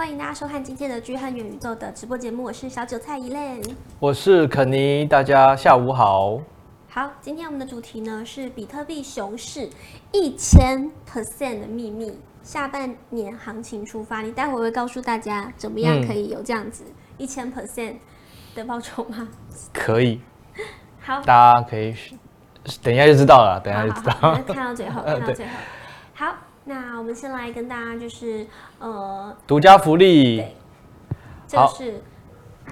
[0.00, 3.62] 欢迎大家收看今天的巨汉元宇宙的直播节目，我是小韭菜 Elaine，
[3.98, 6.40] 我是肯尼，大家下午好。
[6.88, 9.68] 好，今天我们的主题呢是比特币熊市
[10.10, 16.82] 一千 percent 的秘密，下半年行情出发，你待会会告诉大家怎么样可以有这样子
[17.18, 17.96] 一千 percent
[18.54, 19.28] 的报酬吗？
[19.70, 20.18] 可以。
[21.02, 21.94] 好，大家可以
[22.82, 24.12] 等一下就知道了，等一下就知道。
[24.12, 25.52] 好好好，看到最后， 看到最后。
[26.14, 26.34] 好。
[26.70, 28.46] 那我们先来跟大家就是
[28.78, 30.46] 呃独家福利，对，
[31.48, 32.00] 就是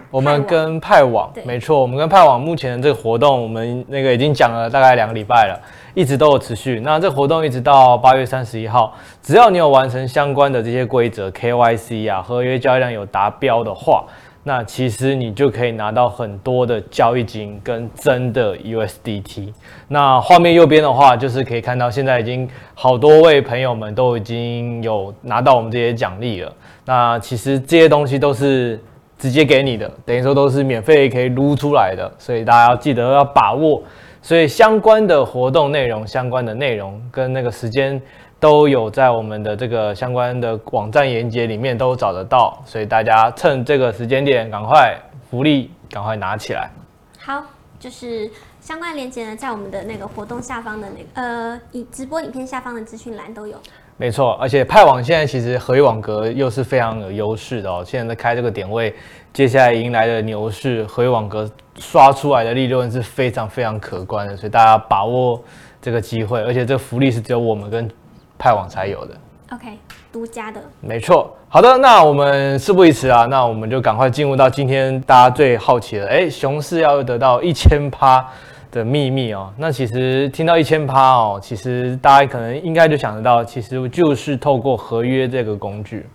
[0.09, 5.61] 我们跟派网，没错，我们跟派网目前的这个活动，我们那个已经讲了大概两个礼拜了，
[5.95, 6.79] 一直都有持续。
[6.79, 14.05] 那这个活动一直到八月三十一号，只要你有完成相关的这些规则，KYC 啊，合约交易量有达标的话。
[14.49, 19.53] 那其实你就可以拿到很多的交易金跟真的 USDT。
[19.89, 26.51] 那画面右边的话，就是可以看到现在已经好多位朋友们都已经有拿到我们这些奖励了。
[26.87, 28.81] 那其实这些东西都是
[29.19, 33.83] 直接给你的，等于说都是免费可以撸出来的，所以大家要记得要把握。
[34.23, 38.01] 所以相关的活动内容、相关的内容跟那个时间。
[38.41, 44.97] 都有在我们的这个相关的网站连接里面都找得到，所以大家趁这个时间点赶快
[45.29, 46.71] 福利赶快拿起来。
[47.19, 47.43] 好，
[47.81, 48.31] 就是
[48.61, 53.57] 相关连接呢，在我们的那个活动下方的那个呃，以直播影片下方的资讯栏都有。
[53.97, 57.83] 没错，而且派网现在其实合约网格又是非常有优势的哦。
[57.85, 58.95] 现在在开这个点位，
[59.33, 65.43] 接下来迎来的牛市，合约网格刷出来的利润是非常非常可观的，所以大家把握
[65.83, 67.91] 这个机会，而且这个福利是只有我们跟。
[68.39, 69.15] 派网才有的
[69.53, 69.79] ，OK，
[70.13, 71.35] 独家的，没错。
[71.51, 78.23] 好的，那我们事不宜迟啊，那我们就赶快进入到今天大家最好奇的，哎，熊市要得到一千趴
[78.71, 79.51] 的秘密哦。
[79.57, 86.07] 那其实听到一千趴哦，其实大家可能应该就想得到，其实就是透过合约这个工具。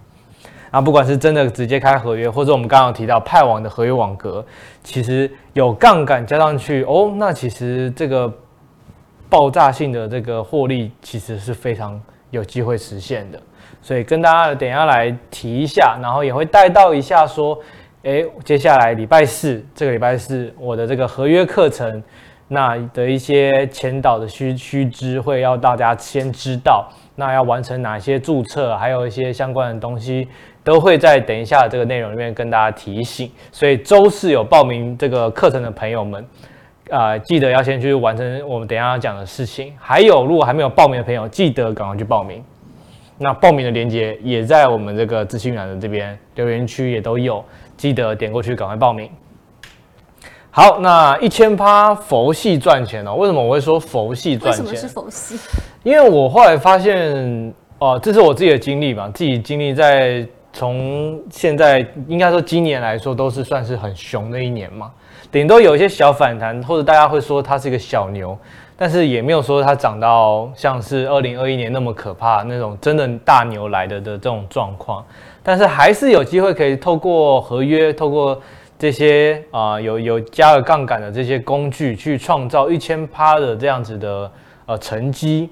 [0.69, 4.45] 啊，不管是真的直接开合约，或者我们刚刚提到派网的合约网格，
[4.83, 8.31] 其实有杠杆加上去哦，那其实这个
[9.29, 11.99] 爆炸性的这个获利其实是非常。
[12.33, 13.39] 有机会实现的，
[13.79, 17.55] 所以跟大家等下来提一下，然后也会带到一下说，
[18.01, 22.03] 诶，接下来礼拜四这个礼拜四我的这个合约课程，
[22.47, 30.27] 那的一些前导的须须知会要大家先知道，那要完成哪些注册，还有一些相关的东西，
[30.63, 33.31] 都会在等一下这个内容里面跟大家提醒。
[33.51, 36.25] 所以周四有报名这个课程的朋友们。
[36.89, 39.73] 啊、呃，记得要先去完成我们等一下要讲的事情。
[39.79, 42.43] 还有，如果还没有报名的朋友，记得赶快去报名。
[43.17, 47.43] 那报名的链接也在我们这个资讯栏的这边留言区也都有，
[47.77, 49.09] 记得点过去赶快报名。
[50.49, 53.15] 好，那一千趴佛系赚钱哦。
[53.15, 54.65] 为什么我会说佛系赚钱？
[54.65, 55.35] 为什么是佛系？
[55.83, 64.91] 因为我后来发现，哦，这是我自己的经历嘛，自己经历在从现在应该说今年来说都是算是很熊的一年嘛。
[65.33, 68.37] 顶多有一些小反弹，或者大家会说它是一个小牛，
[68.77, 75.03] 但是也没有说它涨到像是二零二一年那么可怕那种真的大牛来的的这种状况。
[75.41, 78.39] 但是还是有机会可以透过合约，透过
[78.77, 84.31] 这些啊、有有加了杠杆的这些工具去创造一千趴的这样子的
[84.67, 85.49] 呃成绩。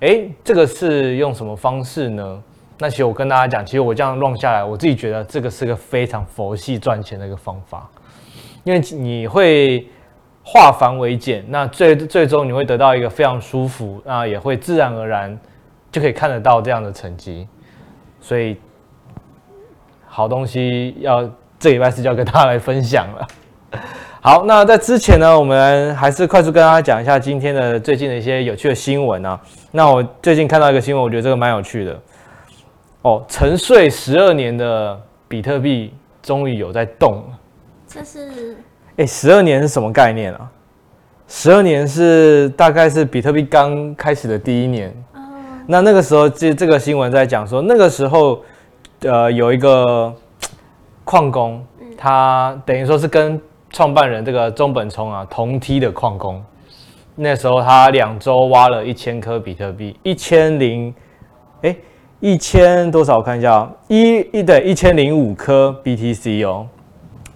[0.00, 2.42] 诶，这个是用什么方式呢？
[2.78, 7.88] 那其实我跟大家讲，其实我这样弄下来，我自己觉得这个是个非常佛系赚钱的一个方法。
[8.64, 9.86] 因为你会
[10.42, 15.38] 化繁为简，那最最终你会得到一个非常舒服，那也会自然而然
[15.92, 17.46] 就可以看得到这样的成绩，
[18.20, 18.56] 所以
[20.06, 21.28] 好东西要
[21.58, 23.28] 这礼拜四就要跟大家来分享了。
[24.22, 29.40] 好，那在之前呢，我们还是快速跟大家讲一下今天的最近的一些有趣的新闻啊。
[29.70, 31.98] 那我最近看到一个新闻，我觉得这个蛮有趣的
[33.02, 37.38] 哦，沉睡十二年的比特币终于有在动了。
[37.92, 38.56] 这是
[38.98, 40.48] 哎，十二年是什么概念啊？
[41.26, 44.90] 十二年是大概是比特币刚开始的第一年。
[45.12, 45.18] 哦。
[45.66, 48.40] 那那个时候，这这个新闻在讲说，那个时候，
[49.00, 50.14] 呃，有一个
[51.02, 51.60] 矿工，
[51.96, 56.40] 他等于说是跟创办人这个中本聪啊同梯的矿工。
[57.16, 60.94] 那时候他两周挖了一千颗比特币，一千零
[61.62, 61.74] 哎
[62.20, 63.16] 一千多少？
[63.16, 66.68] 我看一下，一一对一千零五颗 BTC 哦。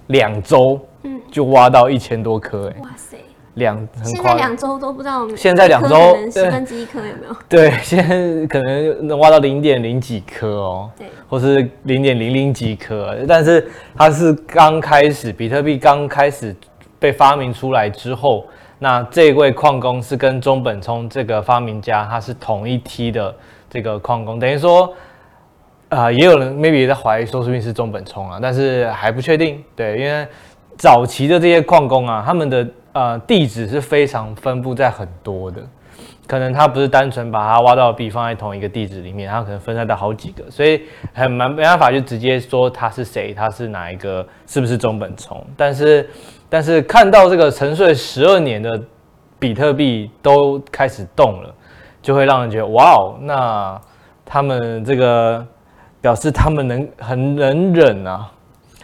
[0.09, 3.17] 两周，嗯，就挖到一千多颗，哎，哇塞，
[3.55, 7.37] 两，现在两周都不知道，现在两周十分之一颗有没有？
[7.49, 13.67] 对，现在可能能挖到零点零几颗哦，对，或是零点零零几颗，但是
[13.97, 16.55] 它是刚开始，比特币刚开始
[16.99, 18.47] 被发明出来之后，
[18.79, 23.35] 那这位矿工是跟中本聪这个发明家，他是同一梯的
[23.71, 24.93] 这个矿工，等于说。
[25.91, 29.63] 啊、也有人 maybe 在怀疑说，说不是中本聪啊，但是还不确定。
[29.77, 30.27] 对，因为
[30.77, 35.63] 早期的这些矿工啊，他们的呃地址是非常分布在很多的，
[36.27, 40.83] 可能他不是单纯把它挖到的币放在同一个地址里面，他可能分散到好几个，所以
[41.13, 45.47] 很蛮没办法就直接说他是谁，他是哪一个，是不是中本聪？
[45.57, 46.11] 但是
[46.49, 48.83] 但是看到这个沉睡十二年的
[49.39, 51.55] 比特币都开始动了，
[52.03, 53.81] 就会让人觉得哇哦，那
[54.25, 55.47] 他们这个。
[56.05, 58.31] 表示他们能很能忍啊！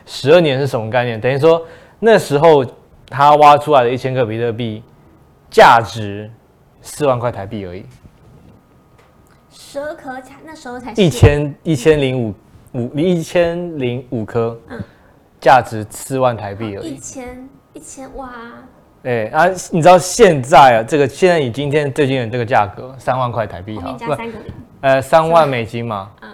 [0.07, 1.21] 十二年是什么概念？
[1.21, 1.63] 等于说
[1.99, 2.65] 那时候
[3.11, 4.83] 他挖出来的一千个比特币
[5.51, 6.31] 价值
[6.81, 7.85] 四万块台币而已。
[9.51, 12.35] 十二颗才那时候才一千一千零五
[12.73, 14.83] 五一千零五颗，嗯，
[15.39, 16.95] 价值四万台币而已。
[16.95, 18.31] 一千一千哇！
[19.03, 26.31] 哎啊，你知道现在啊，这个现在以今天最近的这个价格三万块台币，好，加三个零，呃，三万美金嘛，嗯。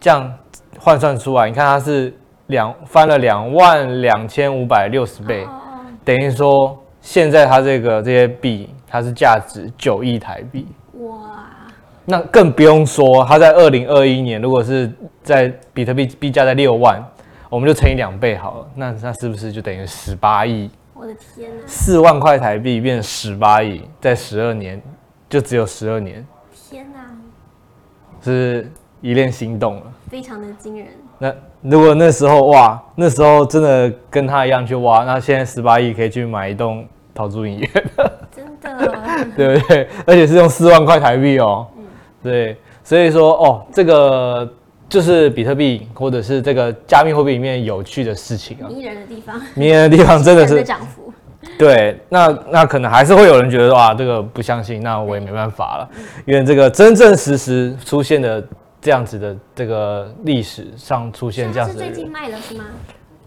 [0.00, 0.32] 这样
[0.78, 2.14] 换算出来，你看它是
[2.46, 5.46] 两翻了两万两千五百六十倍，
[6.04, 10.68] 等于说现在它这个这些币它是价值九亿台币。
[11.00, 11.40] 哇！
[12.04, 14.90] 那更不用说，它在二零二一年如果是
[15.22, 17.04] 在比特币币价在六万，
[17.50, 20.70] 我们就乘以两倍好了，那那是不是就等于十八亿？
[20.94, 21.62] 我的天哪！
[21.66, 24.80] 四万块台币变成十八亿，在十二年
[25.28, 26.24] 就只有十二年。
[26.70, 27.00] 天哪！
[28.22, 28.70] 是。
[29.00, 30.86] 一恋心动了，非常的惊人。
[31.18, 37.70] 那如果那时候哇，那时候真的跟他一样去挖，那现在十八亿可以去买一栋陶朱影院，
[38.30, 38.94] 真的，
[39.36, 39.88] 对不对？
[40.06, 41.66] 而且是用四万块台币哦。
[41.76, 41.84] 嗯，
[42.22, 44.48] 对，所以说哦，这个
[44.88, 51.12] 就是比特币或者是这个加密货币里面有趣的事情啊，迷人的地方，迷人的地方真的是涨幅。
[51.58, 55.88] 对，那那可能还是会有人觉得哇，这个不相信，那我也没办法了，
[56.24, 58.40] 因为这个真真实实出现的。
[58.80, 62.64] 这样子的这个历史上出现这样子的，是最近卖了是吗？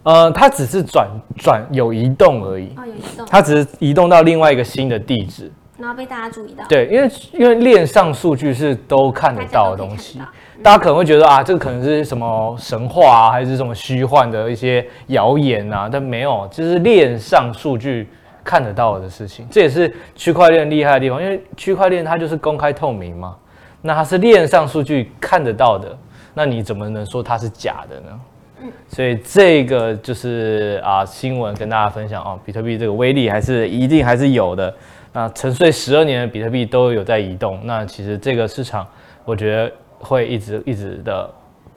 [0.04, 2.74] 呃，它只是转转有移动而已。
[2.76, 3.24] 哦，有移动。
[3.30, 6.64] 它只是移动到另外一个新的地址，然后被大家注意到。
[6.68, 15.88] 对，因为因为链上数据是都看得到的东西，大家，嗯、大家可能会觉得啊，这个可能是什么神话啊，还是什么虚幻的一些谣言啊？
[15.92, 18.08] 但没有，就是链上数据
[18.42, 19.46] 看得到的事情。
[19.50, 23.36] 这也是区块链厉害的地方，因为区块链它就是公开透明嘛。
[23.84, 25.98] 那它是链上数据看得到的，
[26.32, 28.20] 那你怎么能说它是假的呢？
[28.62, 34.72] 嗯，所以这个就是啊新闻跟大家分享哦，比特币这个威力还是一定还是有的。
[35.12, 38.86] 那沉睡十二年的比特币都有在移动，那其实这个市场
[39.24, 41.28] 我觉得会一直一直的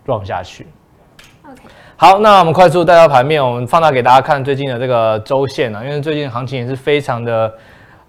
[0.06, 0.68] run 下去。
[1.98, 7.52] 好，那我们快速带到盘面，我们放大给大家看最近的这个周线啊，因为最近行情也是非常的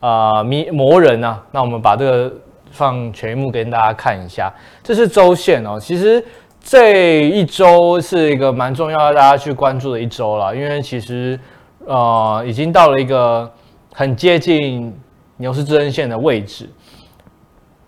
[0.01, 1.43] 啊迷磨人啊。
[1.51, 2.31] 那我们把这个。
[2.77, 4.53] 放全幕给大家看一下，
[4.83, 5.81] 这是周线哦。
[5.81, 6.23] 其实
[6.61, 11.41] 这一周是一个蛮重要的，大家去关注的一周了，因为其实
[11.87, 13.51] 呃已经到了一个
[13.95, 14.95] 很接近
[15.39, 16.69] 牛市支撑线的位置，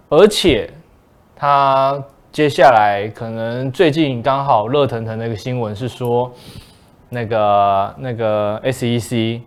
[0.09, 0.71] 而且
[1.37, 2.03] 它
[2.33, 6.33] 接下来可能最近刚好热腾腾的一个新闻是说，
[7.11, 9.43] 那个那个 SEC。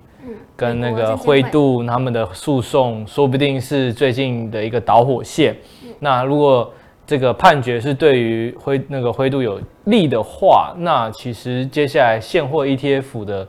[0.56, 5.56] 跟那个灰度他们的诉讼，说不定是最近的一个导火线。
[6.00, 6.72] 那如果
[7.06, 13.48] 这个判决是对于灰那个灰度有利的话，那其实接下来现货 ETF 的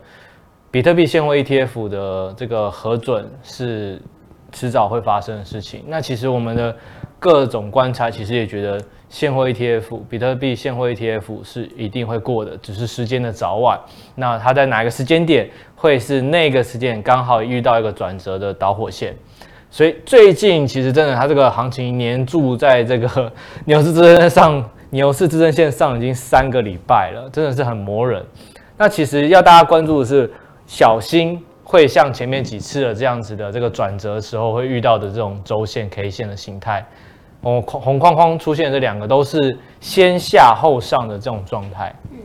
[0.70, 4.00] 比特币现货 ETF 的这个核准是
[4.50, 5.84] 迟早会发生的事情。
[5.86, 6.76] 那其实我们的
[7.18, 8.80] 各种观察，其实也觉得。
[9.12, 13.78] 现货 ETF，比特币现货 ETF 是一定会过的，只是时间的早晚。
[14.14, 19.14] 那它在哪个时间点会是那个时间刚好遇到一个转折的导火线？
[19.70, 23.30] 所以最近其实真的，它这个行情黏住在这个
[23.66, 28.24] 牛市支撑上，牛市支撑线上已经三个礼拜了，真的是很磨人。
[28.78, 30.32] 那其实要大家关注的是，
[30.66, 36.82] 小心会像前面几次的这样子的这个转折的时候会遇到的这种周线 K 线的形态。
[37.42, 39.36] 哦，红框框出现的这两个都是
[39.80, 42.18] 先下后上的这种状态，嗯，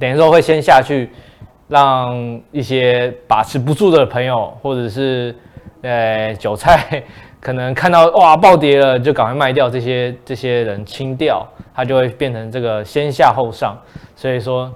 [0.00, 1.08] 等于说会先下去，
[1.68, 5.34] 让一些把持不住的朋友或者是
[5.82, 7.02] 呃韭菜，
[7.40, 13.80] 可能看到哇暴跌了就赶快卖掉，这些这些人清掉，它就会变成这个先下后上，
[14.16, 14.72] 所以说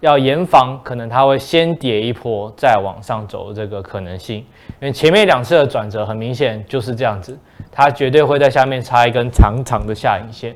[0.00, 4.44] 要严防可能它会先跌一波再往上走的这个可能性，
[4.80, 7.36] 因为前面两次的转折很明显就是这样子。
[7.70, 10.54] 它绝对会在下面插一根长长的下影线。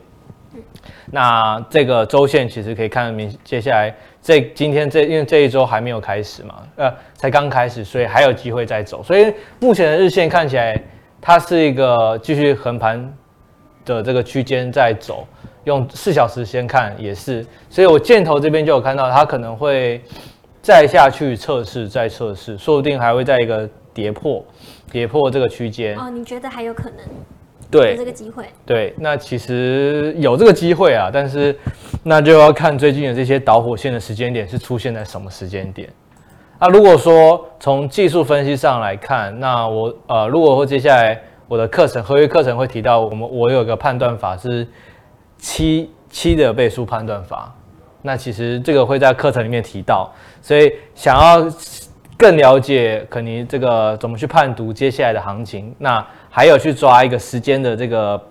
[1.10, 9.02] 那这个周线其实可以看得明，接下来这今天这因为这一周还没有开始嘛，呃，才刚开始，所以还有机会再走。
[9.04, 10.82] 所以目前的日线看起来，
[11.20, 13.14] 它是一个继续横盘
[13.84, 15.26] 的这个区间在走。
[15.64, 20.02] 用四小时先看也是，所以我箭头这边就有看到，它可能会
[20.60, 24.44] 再下去测试，再测试，说不定还会在一个跌破，
[24.90, 25.98] 跌破这个区间。
[25.98, 26.98] 哦，你觉得还有可能？
[27.70, 28.46] 对，有这个机会。
[28.66, 31.56] 对，那其实有这个机会啊，但是
[32.02, 35.88] 那就要看最近的这些导火线的时间点是出现在什么时间点。
[36.58, 44.66] 那如果说从技术分析上来看，那我呃，如果说接下来我的课程合约课程会提到，我们我有个判断法是。
[45.44, 47.52] 七七的倍数判断法，
[48.00, 50.08] 那其实这个会在课程里面提到，
[50.40, 51.50] 所以想要
[52.22, 58.22] 更了解可能这个怎么去判读接下来的行情，那还有去抓一个时间的这个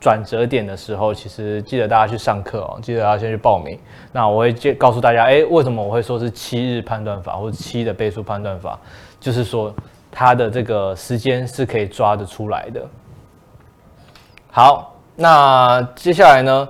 [0.00, 3.78] 转折点的时候，其实记得大家去上课哦，记得要先去报名。
[4.10, 8.76] 那我会介告诉大家，哎，为什么我会说是七日判断法或者七的倍数判断法，
[9.20, 9.72] 就是说
[10.10, 12.84] 它的这个时间是可以抓得出来的。
[14.50, 14.94] 好。
[15.20, 16.68] 那接下来呢，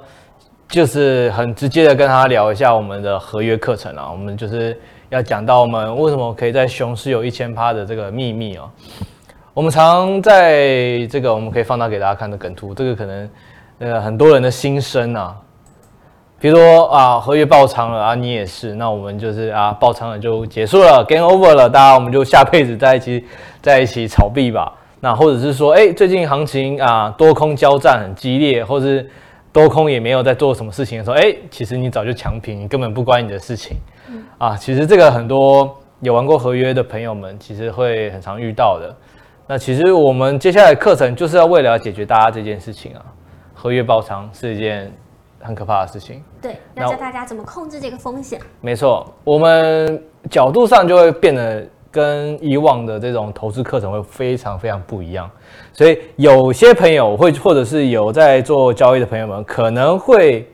[0.68, 4.08] 就是很直接的跟他聊一下我们的合约课程啊。
[4.10, 8.70] 我们就是要讲到我们为什么可以在熊市有一千趴的这个秘密哦。
[9.54, 13.30] 我们常在这个我们可以放大给大家看的梗图，这个可能
[13.78, 15.36] 呃很多人的心声啊。
[16.40, 23.24] 比如说啊，合约爆仓了啊，你也是，那我们就是啊爆仓了就结束了，game over 了，大家我们就下辈子在一起
[23.60, 24.72] 在一起炒币吧。
[25.00, 29.10] 那或者是说，哎，最近行情啊，多空交战很激烈，或是
[29.58, 33.76] 多空也没有在做什么事情的时候，哎，其实你早就强平，你根本不关你的事情，
[34.38, 38.94] 啊，其实这个很多有玩过合约的朋友们，其实会很常遇到的。
[39.46, 43.02] 那其实我们接下来课程就是要为了要解决大家这件事情啊，
[43.54, 44.92] 合约爆仓是一件
[45.40, 46.22] 很可怕的事情。
[46.40, 48.40] 对，要教大家怎么控制这个风险。
[48.60, 51.66] 没错，我们角度上就会变得。
[51.90, 55.30] 跟以往的这种投资课程会非常非常不一样，
[55.72, 60.46] 所以有些朋友会，或者是有在做交易的朋友们，可能会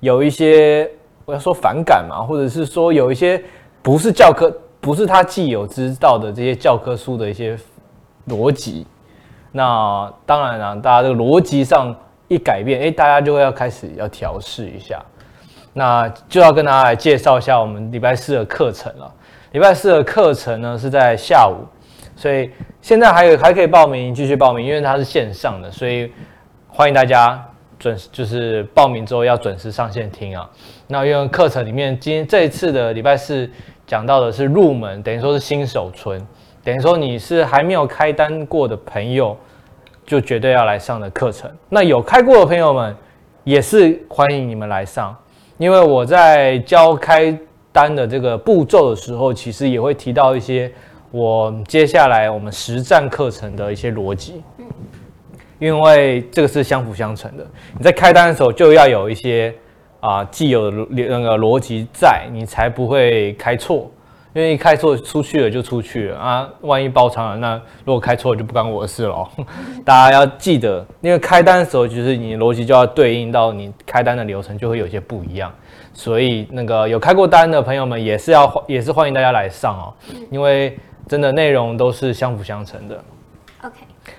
[0.00, 0.90] 有一些
[1.24, 3.42] 我要说反感嘛，或者是说有一些
[3.82, 7.56] 不是教科，不是他既有知道的这些教科书的一些
[8.28, 8.86] 逻辑。
[9.52, 11.94] 那当然了，大家这个逻辑上
[12.26, 15.00] 一改变，哎，大家就会要开始要调试一下。
[15.72, 19.12] 那就要跟大家来介绍一下我们礼拜四的课程了。
[19.54, 21.64] 礼拜四的课程呢是在下午，
[22.16, 22.50] 所以
[22.82, 26.12] 现在还有还可以报名，继续报名，因为它是线上的，所以
[26.66, 27.40] 欢迎大家
[27.78, 30.50] 准时，就是报名之后要准时上线听啊。
[30.88, 33.48] 那因为课程里面今天这一次的礼拜四
[33.86, 36.20] 讲到的是入门，等于说是新手村，
[36.64, 39.38] 等于说你是还没有开单过的朋友，
[40.04, 41.48] 就绝对要来上的课程。
[41.68, 42.92] 那有开过的朋友们
[43.44, 45.16] 也是欢迎你们来上，
[45.58, 47.38] 因为我在教开。
[47.74, 50.70] 单的这个步骤的时候，其实也会提到一些
[51.10, 54.44] 我接下来我们实战课程的一些逻辑，
[55.58, 57.44] 因为这个是相辅相成的。
[57.76, 59.52] 你在开单的时候就要有一些
[59.98, 63.90] 啊既有的那个逻辑在，你才不会开错。
[64.34, 67.54] 因为一开错出去了就出去了啊，万一爆仓了，那
[67.84, 69.28] 如果开错了就不关我的事了。
[69.84, 75.52] 大家要记得，因为开单的时候就是你逻辑就要对应到你开单的流程，就会有些不一样。
[75.94, 79.94] 所以那个有开过单的朋友们也是要也是欢迎大家来上哦，
[80.30, 80.76] 因为
[81.08, 83.02] 真的内容都是相辅相成的。
[83.62, 83.76] OK，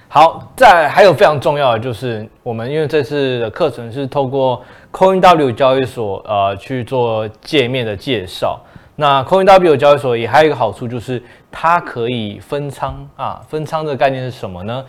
[0.08, 8.60] 好，再还有非常重要的就是我们因为这次的课程是透过 CoinW 交易所呃去做界面的介绍。
[8.96, 14.86] 那 CoinW 交易所也还有一个好处就是它可以分仓啊，分仓的概念是什么呢？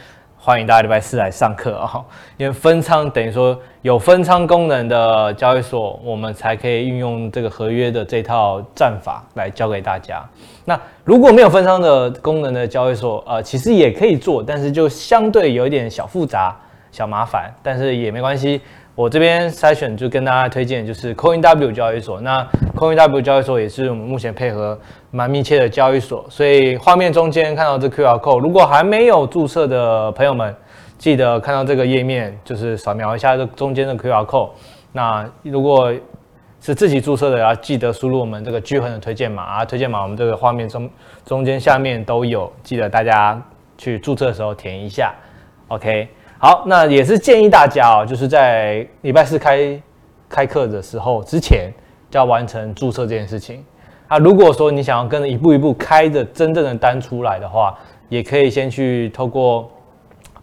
[0.47, 2.01] 欢迎大家礼拜四来上课啊！
[2.37, 10.25] 因为分仓等于说有分仓功能的交易所，我们才可以运用这个合约的这套战法来教给大家。
[10.65, 16.57] 那如果没有分仓的功能的交易所，呃，其实也可以做，但是就相对有一点小复杂、
[16.93, 18.61] 小麻烦，但是也没关系。
[18.97, 22.43] 我这边筛选就跟大家推荐就是 CoinW 交易所，那
[22.75, 24.77] CoinW 交易所也是我们目前配合
[25.11, 30.57] 蛮密切的交易所，所以画面中间看到这 QR code，如果还没有注册的朋友们，
[30.97, 34.49] 记得看到这个页面就是扫描一下这中间的 QR code。
[34.93, 35.93] 那如果
[36.63, 40.91] 是自己注册的，要记得输入我们这个巨亨的推荐码啊，推荐码我们这个画面中
[41.27, 43.39] 中间下面都有，记得大家
[43.77, 45.15] 去注册的时候填一下
[45.69, 46.09] ，OK。
[46.47, 49.83] 好，那也是建议大家哦，就是在礼拜四开
[50.29, 51.73] 开课的时候之前
[52.09, 53.65] 就要完成注册这件事情。
[54.07, 57.77] 啊，如果说你想要跟着一步一步开的真正的单出来的话，
[58.09, 59.69] 也可以先去透过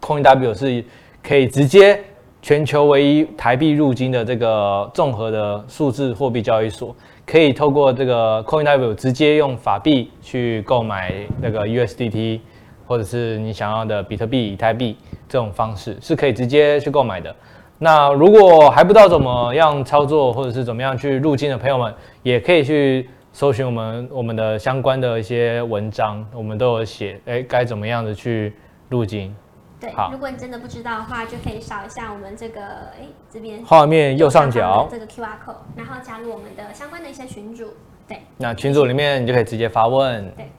[0.01, 0.83] CoinW 是
[1.25, 1.97] 可以直接
[2.41, 6.93] 全球唯一台币入金的这个综合的数字货币交易所，
[7.25, 12.41] 可以透过这个 CoinW 直接用法币去购买那个 USDT。
[12.85, 14.97] 或者是你想要的比特币、以太币
[15.27, 17.35] 这种方式是可以直接去购买的。
[17.79, 28.53] 那如果还不知道怎么样操作，或者是怎么样去入金的朋友们，也可以去搜寻我们我们的相关的一些文章，我们都有写，哎，该怎么样的去
[28.87, 29.35] 入金。
[29.81, 37.65] 对，如果你真的不知道的话，就可以扫一下我们这个，哎，这边画面右上角这个 QR code，然后加入我们的相关的一些群组。
[38.07, 40.31] 对，那群组里面你就可以直接发问。
[40.37, 40.49] 对。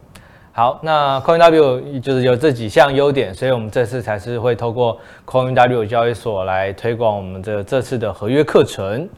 [0.56, 4.96] 好，那 CoinW 就是有这几项优点，所以我们这次才是会透过
[5.26, 9.08] CoinW 交易所来推广我们的这次的合约课程。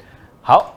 [0.40, 0.72] 好，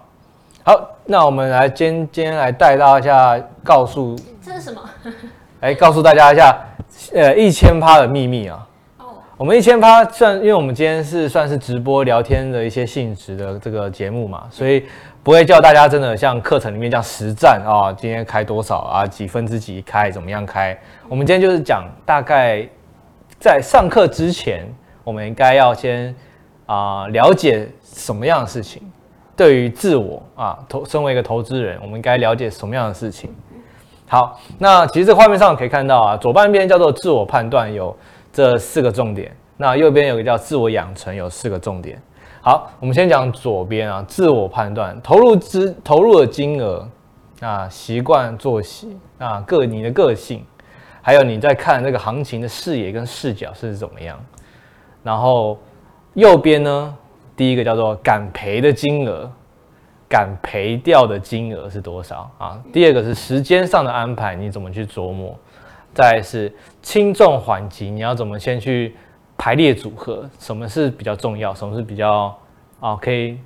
[0.65, 4.81] 好，那我们来今今天来带大家告诉这是什么？
[5.61, 6.53] 来 告诉大家一下，
[7.13, 8.67] 呃，一千趴的秘密啊。
[8.97, 9.05] 哦。
[9.37, 14.83] 我们一千趴算，因为我们今天是算是直播聊天的一些性质的这个节目嘛，所以。
[15.29, 20.75] 不会叫大家真的像课程里面这样实战啊，今天开多少啊，几分之几开，怎么样开？
[21.07, 22.67] 我们今天就是讲大概
[23.39, 24.65] 在上课之前，
[25.03, 26.15] 我们应该要先
[26.65, 28.81] 啊了解什么样的事情。
[29.37, 33.29] 对于自我啊，投身为一个投资人，我们应该了解什么样的事情？
[34.07, 37.95] 好，那其实这画面上可以看到啊，左半边叫做自我判断，有
[38.33, 42.01] 这四个重点；那右边有个叫自我养成，有四个重点。
[42.49, 46.89] 好，我们先讲左边啊，自我判断，投入资投入的金额
[47.41, 50.43] 啊，习惯作息啊，个你的个性，
[50.99, 54.19] 还有你在看这个行情的视野跟视角是怎么样。
[55.03, 55.59] 然后
[56.15, 56.97] 右边呢，
[57.35, 59.31] 第一个叫做敢赔的金额，
[60.09, 62.59] 敢赔掉的金额是多少啊？
[62.73, 65.37] 第二个是时间上的安排，你怎么去琢磨？
[65.93, 66.51] 再是
[66.81, 68.95] 轻重缓急，你要怎么先去？
[69.41, 72.37] 排列组合，什么是比较重要，什么是比较
[72.81, 73.37] 啊可以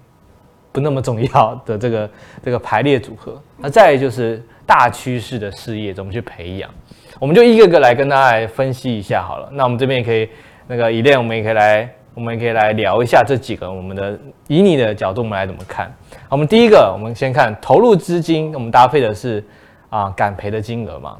[0.71, 2.09] 不那么重要的这个
[2.43, 3.39] 这个排列组合？
[3.57, 6.67] 那再就是大趋势的事业怎么去培养？
[7.19, 9.47] 我们就一个个来跟大家来分析一下好了。
[9.51, 10.27] 那我们这边也可以
[10.65, 15.93] 那个以练，我们也可以来，我们也可以来聊一下这几个我们的以你的角度，我们来怎么看？
[16.27, 19.45] 我们第一个，我们先看投入资金，我们搭配的是
[19.91, 21.17] 啊敢赔的金额嘛？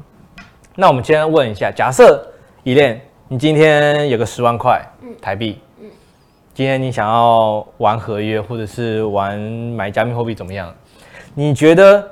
[0.74, 2.26] 那我们先问一下，假设
[2.64, 3.00] 以练。
[3.26, 4.86] 你今天有个十万块
[5.20, 5.90] 台币，嗯，
[6.52, 10.72] 今天你想要玩合约或者是玩买加密货币怎么样？
[11.32, 12.06] 你觉得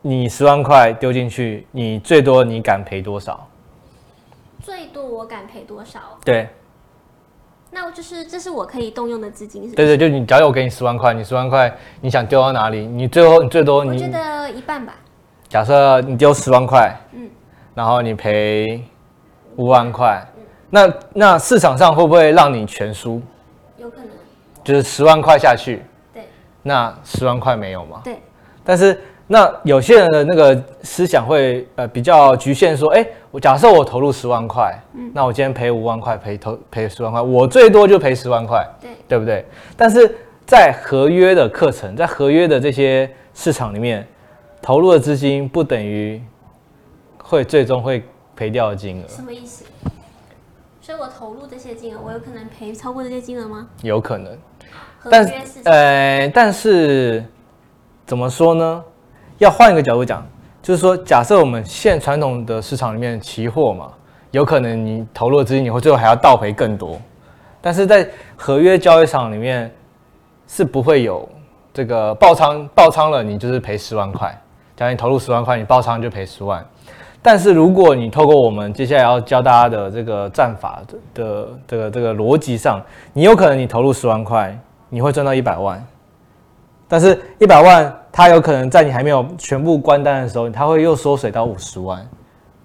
[0.00, 3.48] 你十万块丢进去，你最多你敢赔多少？
[4.62, 5.98] 最多我敢赔多少？
[6.24, 6.48] 对，
[7.72, 9.74] 那我就是这是我可以动用的资金是是？
[9.74, 12.86] 对对，就你假如我给你十万块，你十万块你想丢到哪里？
[12.86, 14.94] 你最后你最多你我觉得一半吧。
[15.48, 17.28] 假设你丢十万块，嗯，
[17.74, 18.80] 然后你赔
[19.56, 20.24] 五万块。
[20.74, 23.22] 那那市场上会不会让你全输？
[23.78, 24.08] 有可能，
[24.64, 25.80] 就是十万块下去，
[26.12, 26.24] 对，
[26.64, 28.00] 那十万块没有吗？
[28.02, 28.18] 对。
[28.64, 39.46] 但是那有些人的那个思想会呃比较局限，说，哎，我假设我投入十万块，嗯，那我今天赔五万块，赔投赔十万块，我最多就赔十万块，对，对不对？
[39.76, 40.12] 但是
[40.44, 44.04] 在合约的课程，在合约的这些市场里面，
[44.60, 46.20] 投入的资金不等于
[47.22, 48.02] 会最终会
[48.34, 49.06] 赔掉的金额。
[49.06, 49.64] 什么意思？
[50.84, 53.66] 所以我投入这些金额，我有可能赔超过这些金额吗？
[53.80, 54.36] 有可能，
[55.10, 57.24] 但是呃，但是
[58.04, 58.84] 怎么说呢？
[59.38, 60.22] 要换一个角度讲，
[60.60, 63.94] 就是说，假设我们现传统的市场里面期货嘛，
[64.30, 67.00] 有可能你投入的资金，你会最后还要倒赔更多。
[67.62, 69.74] 但是在合约交易场里面
[70.46, 71.26] 是不会有
[71.72, 74.38] 这个爆仓，爆仓了你就是赔十万块。
[74.76, 76.62] 假如你投入十万块，你爆仓就赔十万。
[77.26, 82.78] 但是如果你透过我们接下来要教大家的这个战法的的这个这个逻辑上，
[83.14, 84.54] 你有可能你投入十万块，
[84.90, 85.82] 你会赚到一百万，
[86.86, 92.06] 但是一百万它有可能在你还没有全部关单的时候，它会又缩水到五十万，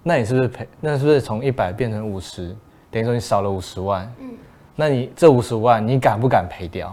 [0.02, 0.68] 那你是不是赔？
[0.78, 2.54] 那是不是从一百变成五十？
[2.90, 4.12] 等于说你少了五十万。
[4.20, 4.28] 嗯。
[4.76, 6.88] 那你这五十万你敢不敢赔掉？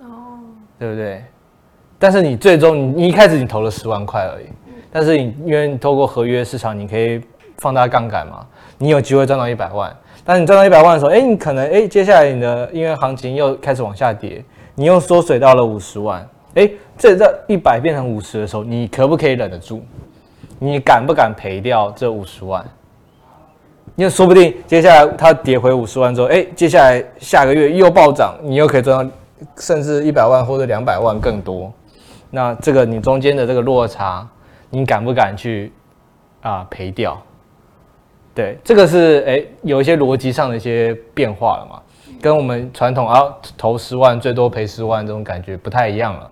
[0.00, 0.40] 哦。
[0.80, 1.22] 对不对？
[1.96, 4.46] 但是你最终你你一开始你投了十万块而已。
[4.90, 7.20] 但是你因为透过合约市场，你可以
[7.58, 8.46] 放大杠杆嘛，
[8.78, 9.94] 你有机会赚到一百万。
[10.24, 19.80] 但你赚到一百万的时候，哎，你可能哎，接下来你的因为行情又开始往下跌，你又缩水到了五十万，哎，这这一百变成五十的时候，你可不可以忍得住？
[20.58, 22.62] 你敢不敢赔掉这五十万？
[23.96, 29.14] 因为说不定接下来它跌回五十万之后，哎，接下来下个月又暴涨，你又可以赚到
[29.56, 31.72] 甚至一百万或者两百万更多。
[32.30, 34.28] 那这个你中间的这个落差。
[34.70, 35.72] 你敢不敢去
[36.42, 37.20] 啊赔掉？
[38.34, 41.82] 对，这个是哎有一些逻辑上的一些变化了嘛，
[42.20, 43.20] 跟我们传统啊
[43.56, 46.30] 投十万最多赔十万这种感觉不太一样了，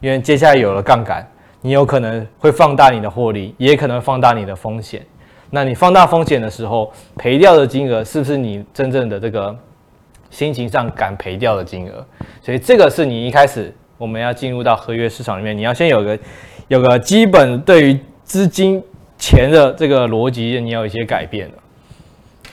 [0.00, 1.26] 因为接下来有了杠杆，
[1.60, 5.04] 你有可能会放大你的获利，也可能放大你的风险。
[5.50, 9.54] 那你放大风险的时候，赔掉的金额是不是你真正的这个
[10.30, 12.02] 心情上敢赔掉的金额。
[12.40, 16.18] 所以这个是你一开始我们要进入到合约市场里面，你要先有个
[16.72, 18.82] 有个基本对于资金
[19.18, 21.54] 钱的这个逻辑，你要有一些改变了。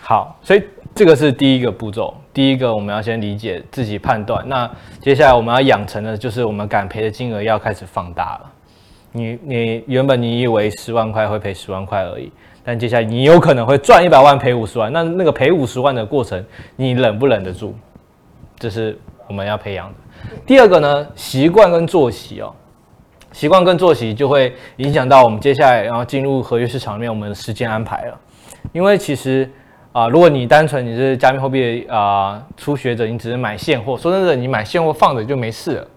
[0.02, 0.62] 好，所以
[0.94, 2.14] 这个是第一个步骤。
[2.34, 4.44] 第一个我们要先理解自己判断。
[4.50, 8.52] 那接下来我们要养成的就是我们敢赔的金额要开始放大了。
[9.14, 12.30] 你你原本你以为十万块会赔十万块而已，
[12.62, 14.92] 但接下来你有可能会赚一百万赔五十万。
[14.92, 16.44] 那那个赔五十万的过程，
[16.76, 17.74] 你忍不忍得住？
[18.58, 19.96] 这是我们要培养的。
[20.46, 22.54] 第二个呢，习惯跟作息哦，
[23.32, 28.20] 习惯跟作息就会影响到我们接下来然后进入合约市场里面我们的时间安排了。
[28.72, 29.50] 因为其实
[29.92, 35.88] 啊、如果你单纯你是加密货币啊初学者，你只是买现货，说真的，你买现货放着就没事了。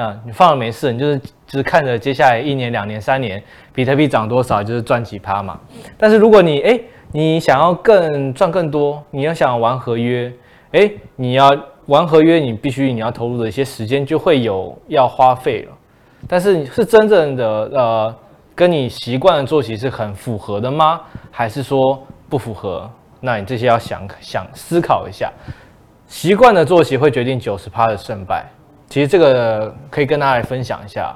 [0.00, 3.42] 啊，你放了没事，你就是只看着接下来一年、两年、三年，
[3.74, 5.58] 比特币涨多少，就是赚几趴嘛。
[5.98, 10.32] 但是如果你哎，你想要更赚更多，你要想玩合约，
[10.70, 11.50] 哎，你要
[11.86, 15.76] 玩合约，你必须你要投入的一些时间就会有要花费了。
[16.28, 18.14] 但是是真正的呃，
[18.54, 21.00] 跟你习惯的作息是很符合的吗？
[21.30, 22.88] 还是说不符合？
[23.20, 25.30] 那你这些要想想思考一下，
[26.06, 28.46] 习惯的作息会决定九十趴的胜败。
[28.88, 31.14] 其实这个可以跟大家来分享一下，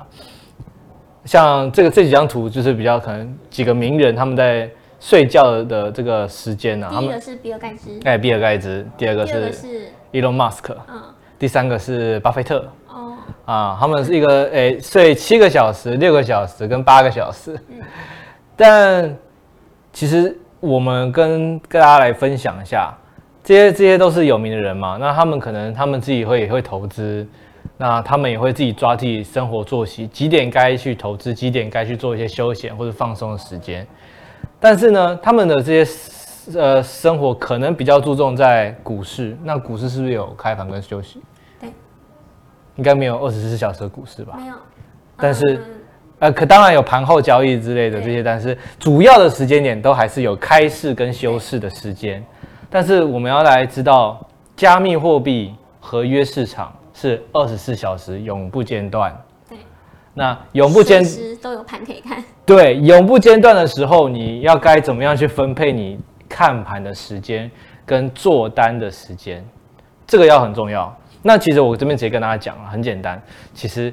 [1.25, 7.01] 像这个这几张图就是比较可能几个名人他们在睡觉的这个时间呢、啊。
[7.01, 8.87] 第一个是比尔盖茨，哎，比尔盖茨。
[8.97, 9.53] 第二个是
[10.13, 11.03] Elon Musk，嗯，
[11.39, 12.65] 第三个是巴菲特。
[12.95, 13.13] 哦，
[13.45, 17.59] 啊，他们是一个哎睡七个小时、六个小时跟八个小时。
[17.69, 17.81] 嗯，
[18.57, 19.17] 但
[19.93, 22.95] 其实我们跟跟大家来分享一下，
[23.43, 27.27] 这些这些都是有名的人嘛，那他们可能他们自己会也会投资。
[27.77, 33.85] 那他们也会自己抓自己生活作息，几点该去投资，几点该去做一些休闲或者放松的时间。
[34.61, 39.37] 但是呢，他们的这些呃生活可能比较注重在股市。
[39.43, 41.21] 那股市是不是有开盘跟休息？
[42.75, 44.35] 对，应该没有二十四小时的股市吧？
[44.39, 44.55] 没有。
[45.17, 45.65] 但是、嗯、
[46.21, 52.25] 呃，可当然有盘后交易之类的这些，但是主要的时间点都还是有开市跟休市的时间。
[52.71, 56.73] 但是我们要来知道，加密货币合约市场。
[56.97, 59.13] 是二十四小时永不间断。
[59.49, 59.59] 对，
[60.15, 61.03] 那永不间
[61.43, 62.23] 都有盘可以看。
[62.47, 67.51] 对，永不间断的时候，你要该怎么样去分配你看盘的时间
[67.85, 69.45] 跟做单的时间？
[70.07, 70.97] 这个要很重要。
[71.27, 73.21] 那其实我这边直接跟大家讲了，很简单。
[73.55, 73.93] 其实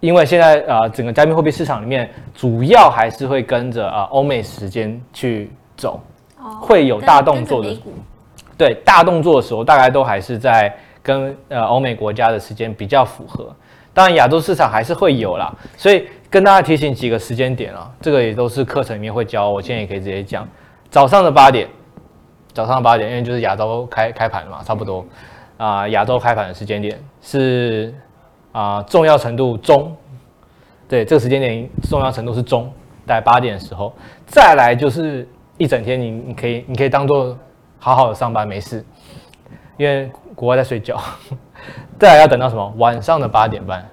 [0.00, 6.00] 因为现在啊、呃，整个加密货币市场里面，主要还是会跟着啊欧美时间去走，
[6.38, 7.74] 哦、会有大动作的。
[8.56, 10.72] 对，大动作的时候，大概都还是在。
[11.00, 13.50] 跟呃欧美国家的时间比较符合，
[13.94, 20.46] 当然亚洲市场还是会有啦，所以跟大家提醒几个时间点啊，这个也都是课程里面会教，我现在也可以直接讲，
[20.90, 21.66] 早上的八点，
[22.52, 25.02] 早上八点，因为就是亚洲开开盘嘛，差不多
[25.58, 27.94] 啊，亚洲开盘的时间点是
[28.52, 29.94] 啊重要程度中，
[30.88, 32.72] 对，这个时间点重要程度是中，
[33.04, 33.92] 大概八点的时候，
[34.24, 37.36] 再来就是一整天你你可以你可以当做
[37.78, 38.82] 好好的上班没事，
[39.76, 40.10] 因为。
[40.38, 40.96] 国外在睡觉，
[41.98, 42.72] 再来要等到什么？
[42.76, 43.84] 晚上的八点半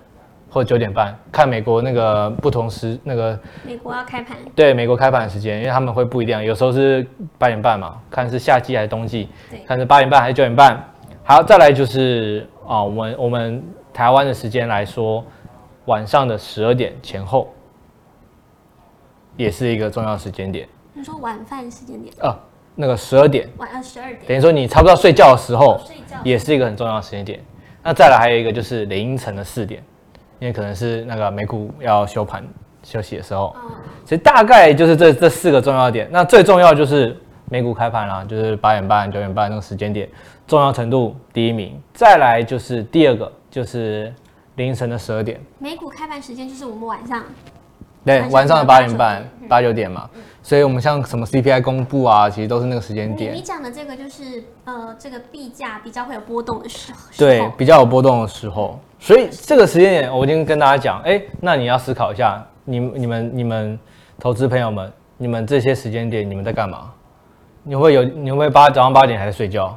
[0.47, 3.35] 或者九点半，看美国那个不同时那个。
[3.65, 4.37] 美国要开盘。
[4.55, 7.03] 对，美国开盘的时间，因为他们会不一样，有时候是
[7.39, 10.79] 八点半嘛，看是夏季还是冬季，对看是八点半还是九点半。
[11.27, 15.25] 好，再来就是啊，我们我们台湾的时间来说，
[15.85, 17.51] 晚上的十二点前后，
[19.35, 20.69] 也是一个重要时间点。
[20.93, 22.13] 你说晚饭时间点？
[22.21, 22.37] 啊。
[22.77, 25.79] 那个十二点，晚上十二点，等于说你差不多要睡觉的时候，
[26.25, 27.39] 也是一个很重要的时间点。
[27.81, 29.81] 那再来还有一个就是凌晨的四点，
[30.39, 32.45] 因为可能是那个美股要休盘
[32.83, 33.55] 休息的时候，
[34.05, 36.07] 所以大概就是这这四个重要点。
[36.11, 37.17] 那最重要就是
[37.49, 40.09] 美股开盘啦，就是八点半九点半那个时间点，
[40.47, 41.79] 重要程度第一名。
[41.93, 44.13] 再来就是第二个就是
[44.55, 47.23] 凌晨的十二点，美股开盘时间就是我们晚上。
[48.05, 50.07] 对，晚上的八点半、八九点嘛，
[50.43, 53.33] 所以我们像什么 CPI 公布啊，其实都是那个时间点。
[53.33, 56.99] 你讲的这个就是呃，这个币价比较会有波动的时候。
[57.17, 63.79] 对，比较有波动的时候，所以这个时间点我已经跟大家讲，哎，那你要思考一下，你、你们、你们
[64.19, 66.93] 投资朋友们，你们这些时间点你们在干嘛？
[67.63, 69.75] 你会有，你会八早上八点还在睡觉？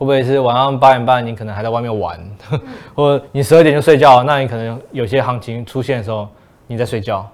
[0.00, 2.18] 会不会是晚上八点半你可能还在外面玩？
[2.52, 2.60] 嗯、
[2.96, 6.26] 或者你十二点就睡觉，那你可能有些行情出现的时候
[6.66, 7.28] 你在睡觉。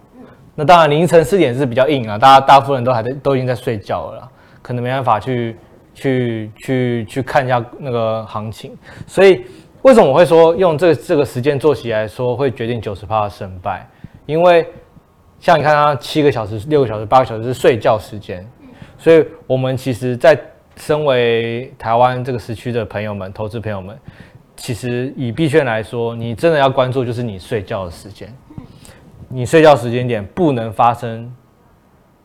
[0.56, 4.28] 那当然，凌晨四点是比较硬啊，大家大部分人都还在，都已经在睡觉了啦，
[4.62, 5.56] 可能没办法去
[5.94, 8.76] 去去去看一下那个行情。
[9.06, 9.44] 所以
[9.82, 13.88] 为什么我会说用这个这个时间作息来说会决定九十趴的胜败？
[14.26, 14.68] 因为
[15.38, 18.44] 像你看它七个小时、六个小时、八个小时是睡觉时间，
[18.98, 20.36] 所以我们其实在
[20.76, 23.98] 身为台湾这个时区的朋友们、投资朋友们，
[24.56, 28.32] 其实以币圈来说，你真的要关注就是你睡觉的时间。
[29.28, 31.34] 你睡觉时间点不能发生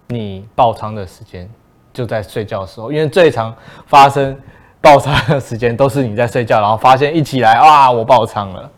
[0.07, 1.49] 你爆仓的时间，
[1.91, 3.55] 就在睡觉的时候，因为最常
[3.87, 4.37] 发生
[4.79, 8.69] 爆仓的时间都是你在睡觉，然后发现一起来啊，我爆仓了。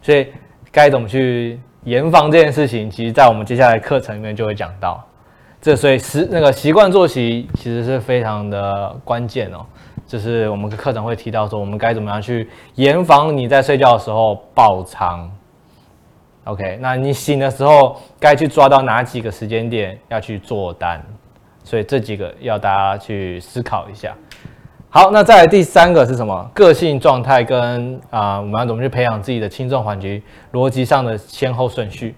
[0.00, 0.28] 所以
[0.72, 5.04] 该怎么去严防这件事情，其实在我们接下来课程里面就会讲到。
[5.60, 9.66] 这所以习那个习惯作息其实是非常的关键哦，
[10.06, 15.28] 就是我们课程会提到说，我们该怎么样去严防你在睡觉的时候爆仓。
[16.44, 21.04] OK，那你醒的时候该去抓到哪几个时间点要去做单？
[21.64, 24.14] 所以这几个要大家去思考一下。
[24.88, 26.50] 好，那再来第三个是什么？
[26.54, 32.14] 个性状态跟啊、我们要怎么去培养自己的轻重缓急逻辑上的先后顺序？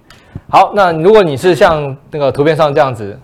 [0.51, 3.19] 好，那如果你是像那个图片上这样子。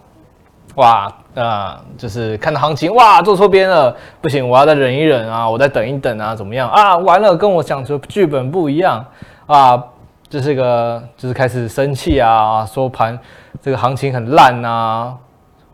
[0.76, 6.96] 哇，呃，就是看到行情，哇，做错边了，不行，我要再忍一忍啊，我再等一等啊，怎么样啊？
[6.98, 9.04] 完了，跟我想说剧本不一样
[9.46, 9.82] 啊，
[10.28, 13.18] 这是个，就是开始生气啊，说盘
[13.62, 15.16] 这个行情很烂啊，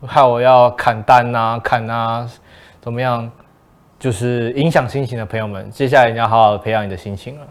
[0.06, 2.24] 害我要砍单啊，砍啊，
[2.80, 3.28] 怎么样？
[3.98, 7.46] 就是影响心情的朋友们，接下来你要好好培养你的心情了，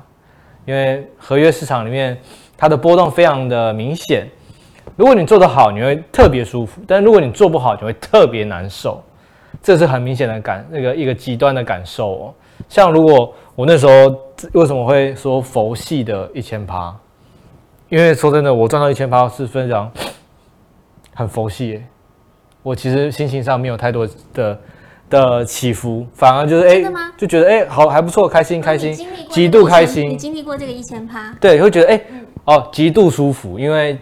[0.66, 2.18] 因为合约市场里面
[2.58, 4.26] 它的波动非常的明显。
[5.02, 9.02] 如果你做得好，你会特别舒服；但如果你做不好，你会特别难受。
[9.60, 12.34] 这是很明显的感，那个一个极端的感受哦。
[12.70, 14.16] 像如果我那时候
[14.52, 16.96] 为什么会说佛系的一千趴？
[17.90, 19.92] 因为说真的，我赚到一千趴是非常
[21.16, 21.84] 很佛系耶。
[22.62, 24.60] 我其实心情上没有太多的
[25.10, 28.94] 的起伏，反而就是哎，就觉得哎，好还不错，开心开心，
[29.32, 30.12] 极度开心。
[30.12, 31.36] 你经历过这个一千趴？
[31.42, 32.02] 对，会觉得哎，
[32.46, 33.98] 哦，极度舒服，因为。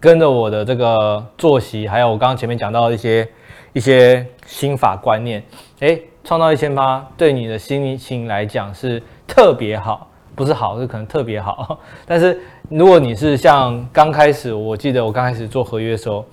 [0.00, 3.28] 跟着我的这个作息，还有我刚刚前面讲到的一些
[3.74, 5.44] 一些心法观念，
[5.80, 11.78] 诶，创造一千八对你的心情来讲是特别好，不是好，是可能特别好。
[12.06, 16.24] 但是如果你是像刚开始，我记得我刚开始做合约的时候，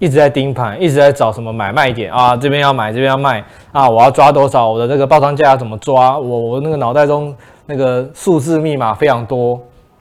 [0.00, 7.32] 一直在盯盘，一直在找什么买卖点啊，这边要买，这边要卖啊，我要抓多少，我的这个报仓价要怎么抓，我我那个脑袋中
[7.66, 9.60] 那个数字密码非常多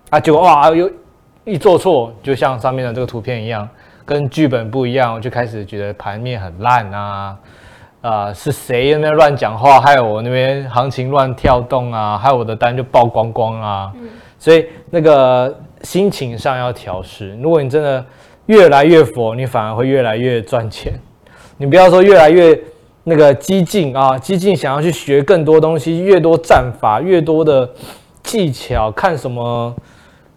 [0.10, 0.90] 啊，结果哇有。
[1.44, 3.68] 一做错，就像上面的这个图片一样，
[4.06, 7.36] 跟剧本不一样，我就开始觉得盘面很烂啊，
[8.02, 13.92] 啊、呃，是谁那边乱讲话，害我那边行情乱跳动啊，害我的单就爆光光啊。
[14.00, 15.52] 嗯、所以那个
[15.82, 17.36] 心情上要调试。
[17.38, 18.06] 如果你真的
[18.46, 20.94] 越来越佛，你反而会越来越赚钱。
[21.58, 22.60] 你不要说越来越
[23.04, 27.68] 那个激进啊，激进想要去学更多东西，越多战法，越多的
[28.22, 29.76] 技巧，看什么。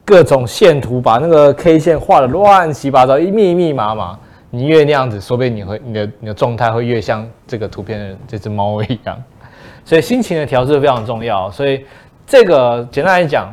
[0.05, 4.19] 各种线图把那个 K 线画得乱七八糟，一密密麻麻。
[4.51, 9.21] 你越那样子，说不定你会你的你的状态会越像这个图片的这只猫一样。
[9.85, 11.51] 所以心情的调制非常重要。
[11.51, 11.85] 所以
[12.27, 13.53] 这个简单来讲，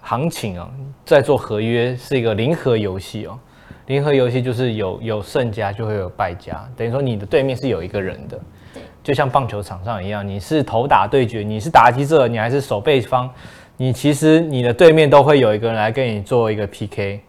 [0.00, 0.68] 行情啊，
[1.04, 3.38] 在做合约是一个零和游戏哦。
[3.86, 8.36] 零和游戏就是有有胜家就会有败家，等于说你的对面是有一个人的，
[9.04, 13.30] 就像棒球场上一样，你是投打对决，你是打击者，你还是守备方。
[13.78, 17.20] 你其实你的对面都会有一个人来跟你做一个 PK，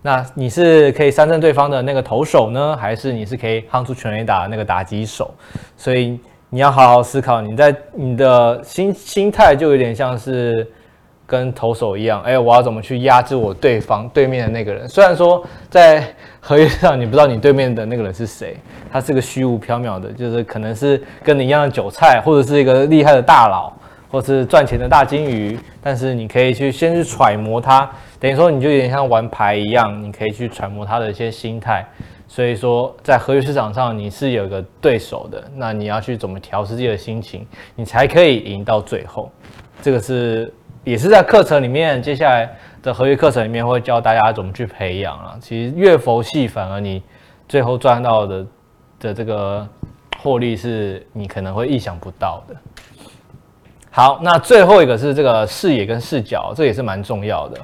[0.00, 5.34] 那你是可以三振对方的那个投手呢，还是你是可以夯出全垒打的那个打击手？
[5.76, 10.66] 所以你要好好思考，你在你的心心态就有点像是
[11.26, 14.88] 跟投手一样，哎，我要怎么去压制我对方对面的那个人？
[14.88, 16.02] 虽然说在
[16.40, 18.56] 合约上你不知道你对面的那个人是谁，
[18.90, 23.70] 他是个虚无缥缈的，就是可能是跟你一样的韭菜，或者是一个厉害的大佬。
[24.10, 31.86] 或是赚钱的大鲸鱼，但是你可以去先去揣摩它，等于说你就有点像玩牌一样，你可以去揣摩它的一些心态。
[32.26, 37.44] 所以说，在合约市场上你是有一个对手的，那你要去怎么调适自己的心情，
[37.74, 39.32] 你才可以赢到最后。
[39.82, 40.52] 这个是
[40.84, 42.48] 也是在课程里面，接下来
[42.82, 45.36] 的合约课程里面会教大家怎么去培养啊。
[45.40, 47.02] 其实越佛系，反而你
[47.48, 48.46] 最后赚到的
[49.00, 49.66] 的这个
[50.22, 52.54] 获利是你可能会意想不到的。
[53.92, 57.60] 好，那最后一个是这个视野跟视角，这也是蛮重要的。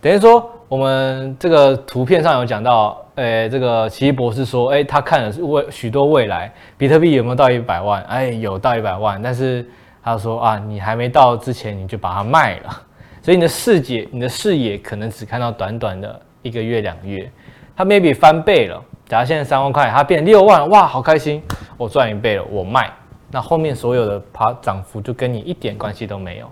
[0.00, 8.00] 等于说，我们这个图片上有讲到，诶，这个奇异博士说，诶，他看了未许多未来，比特币有没有到一百万？
[8.04, 9.68] 哎，有到一百万，但是
[10.04, 12.82] 他说啊，你还没到之前你就把它卖了，
[13.20, 17.28] 所以你的视野、你的视野可能只看到短短的一个月、两个月，
[17.76, 18.80] 它 maybe 翻倍了。
[19.08, 21.42] 假如现在三万块，它变六万，哇，好开心，
[21.76, 22.88] 我赚一倍了，我卖。
[23.30, 26.50] 那后面所有的爬涨幅就跟你一点关系都没有。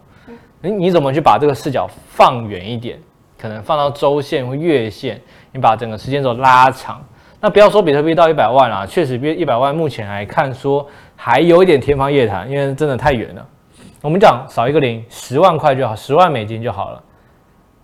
[0.61, 2.99] 你你怎么去把这个视角放远一点？
[3.41, 5.21] 可能放到周线或月线，
[5.53, 7.01] 你把整个时间轴拉长，
[7.41, 13.47] 那不要说比特币到一百万啦，确实比一百万目前来看说还有一点天方夜谭，因为真的太远了。
[14.03, 17.01] 我们讲少一个零，十万块就好，十万美金就好了。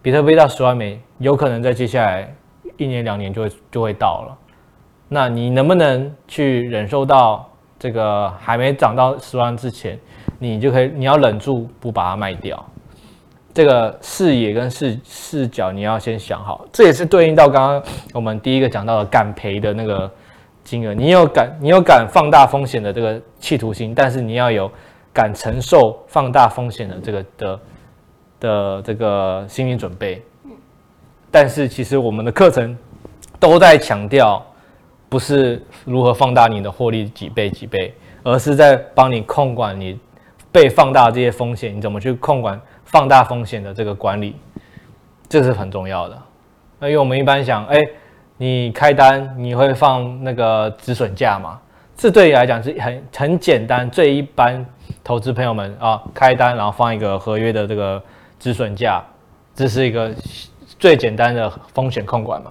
[0.02, 2.28] 比特币到十万美，有可能在接下来
[2.76, 4.36] 一年两年就会就会到了。
[5.08, 9.98] 那你能不能去忍受到这个还没涨到十万之前，
[10.38, 12.64] 你就可以你要忍住不把它卖掉。
[13.52, 17.82] 这个视野跟视视角你要先想好，这也是对应到刚刚
[18.12, 20.10] 我们第一个讲到的敢赔的那个
[20.64, 20.92] 金额。
[20.92, 24.68] 你有敢你有敢放大风险的这个企图心，但是你要有
[25.12, 27.60] 敢承受放大风险的这个的
[28.40, 30.20] 的这个心理准备。
[31.30, 32.76] 但是其实我们的课程
[33.38, 34.44] 都在强调，
[35.14, 39.96] 不是如何放大你的获利几倍几倍，而是在帮你控管你
[40.50, 42.60] 被放大这些风险，你怎么去控管？
[42.84, 44.34] 放大风险的这个管理，
[45.28, 46.20] 这是很重要的。
[46.80, 47.80] 那因为我们一般想，哎，
[48.38, 51.60] 你开单你会放那个止损价嘛？
[51.96, 54.66] 这对你来讲是很很简单，最一般
[55.04, 58.02] 投资朋友们啊，开单然后放一个合约的这个
[58.40, 59.00] 止损价，
[59.54, 60.12] 这是一个
[60.76, 62.50] 最简单的风险控管嘛。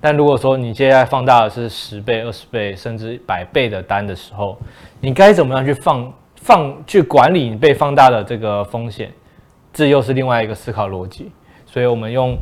[0.00, 4.58] 但如果说你接下来放大的是十倍、二十倍甚至百倍的单的时候，
[5.00, 9.12] 你该怎么样去放放去管理你被放大的这个风险？
[9.72, 11.30] 这又是另外一个思考逻辑，
[11.64, 12.36] 所以我们用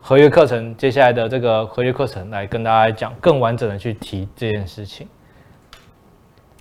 [0.00, 5.08] 合约课程接下来的这个合约课程来跟大家讲，更完整的去提这件事情。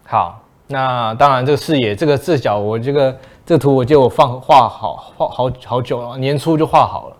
[0.03, 7.17] 好，那当然这个视野这个视角，我这个这图我就放画好画好好久了，年初就画好了。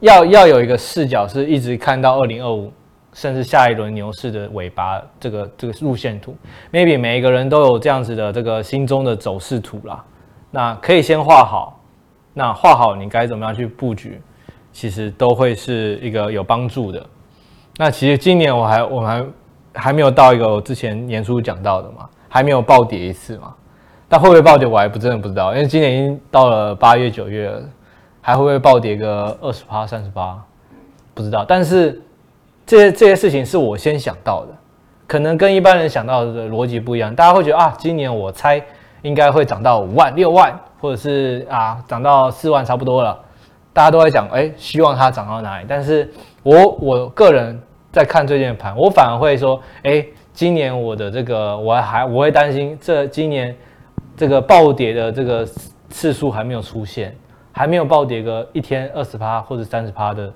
[0.00, 2.72] 要要有一个视角是一直看到二零二五，
[3.12, 6.34] 甚至下一轮牛市的尾巴，这个这个路线图
[6.72, 10.04] ，maybe 每一个人都有这样子的这个心中的走势图啦。
[10.50, 11.76] 那可以先画好。
[12.32, 14.20] 那画好你该怎么样去布局，
[14.72, 17.04] 其实都会是一个有帮助的。
[17.76, 19.26] 那其实今年我还我还
[19.74, 23.52] 还没有到一个我之前年初讲到的嘛，还没有暴跌一次嘛。
[24.08, 27.62] 但会不会暴跌我还不真的不知道，因为今年已经到了八月九月了，
[28.20, 30.38] 还会不会暴跌个二十趴三十趴，
[31.14, 31.44] 不知道。
[31.46, 32.02] 但是
[32.66, 34.54] 这些这些事情是我先想到的，
[35.06, 37.14] 可能跟一般人想到的逻辑不一样。
[37.14, 38.62] 大家会觉得啊，今年我猜
[39.02, 40.58] 应该会涨到五万六万。
[40.82, 43.14] 或者是啊，涨到四万差不多了，
[43.70, 45.66] 大家都在讲，哎，希望它涨到哪里？
[45.68, 46.10] 但是
[46.42, 47.60] 我我个人
[47.92, 50.02] 在看最近的盘，我反而会说，哎，
[50.32, 53.54] 今年我的这个我还我会担心，这今年
[54.16, 55.46] 这个暴跌的这个
[55.90, 57.14] 次数还没有出现，
[57.52, 60.32] 还没有暴跌个一天二十趴或者三十趴的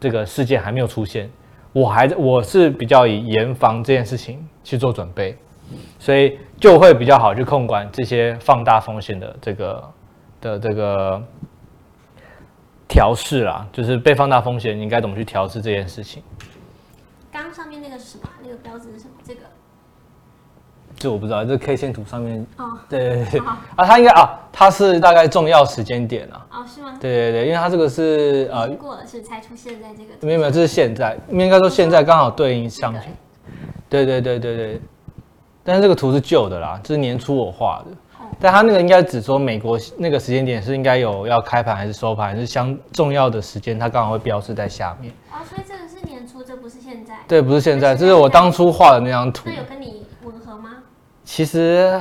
[0.00, 1.30] 这个事件还没有出现，
[1.72, 5.36] 我还我是比较以严防这件事情去做准备。
[5.98, 9.92] 所以就会比较好去控管这些放大风险的这个
[10.38, 11.22] 的这个
[12.86, 16.22] 调试啦，就是被放大风险，你应该怎么去调试这件事情？
[17.32, 18.28] 刚刚上面那个是什么？
[18.42, 19.14] 那个标志是什么？
[19.24, 19.40] 这个？
[20.96, 26.41] 这我不知道，这 K 线图上面哦，对对对啊，它应该啊，它是大概重要时间点啊。
[26.62, 26.96] 哦，是吗？
[27.00, 30.10] 对对对，因为它这个是呃，过了是才出现在这个。
[30.20, 33.08] 没有没有，这是现在，应该说现在刚好对应上去。
[33.88, 34.80] 对对对对对。
[35.64, 37.96] 但是这个图是旧的啦，这是年初我画的，
[38.40, 45.12] 但他那个应该只说美国那个时间点是应该有要开盘还是收盘，还是相重要的时间，它刚好会标示在下面。
[45.30, 47.14] 哦，所以这个是年初，这不是现在。
[47.28, 49.44] 对，不是现在，这是我当初画的那张图。
[49.46, 50.78] 那有跟你吻合吗？
[51.24, 52.00] 其实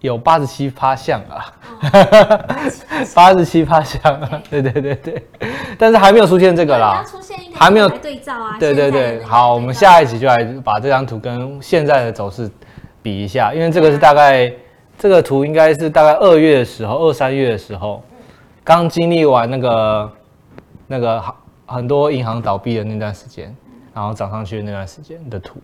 [0.00, 1.52] 有八十七趴像啊，
[3.14, 4.00] 八十七趴像。
[4.20, 4.62] 啊，对。
[4.62, 5.22] 对对对，
[5.78, 7.04] 但是还没有出现这个啦，
[7.54, 8.56] 还没有对照啊。
[8.58, 12.50] 对对对，好，我们下一集就来把这张图跟现在的走势。
[13.02, 14.52] 比一下，因为这个是大概
[14.98, 18.02] 这个图应该是大概二月的时候，二三月的时候，
[18.62, 20.12] 刚经历完那个
[20.86, 21.34] 那个很
[21.64, 23.56] 很多银行倒闭的那段时间，
[23.94, 25.62] 然后涨上去的那段时间的图。